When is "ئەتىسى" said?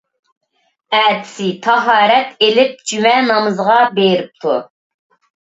0.99-1.49